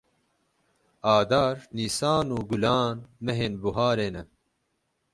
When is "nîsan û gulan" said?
1.75-2.97